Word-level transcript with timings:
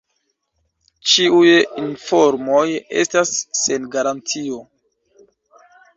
Ĉiuj 1.11 1.51
informoj 1.83 2.65
estas 3.03 3.35
sen 3.63 3.87
garantio. 3.97 4.59